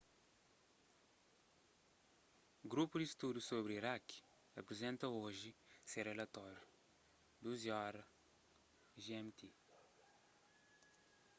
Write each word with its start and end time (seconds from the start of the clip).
grupu 2.71 2.95
di 3.01 3.05
studu 3.13 3.39
sobri 3.49 3.73
iraki 3.81 4.17
aprizenta 4.59 5.05
oji 5.25 5.51
se 5.89 5.97
rilatóriu 6.07 6.59
12:00 7.45 8.01
gmt 9.05 9.39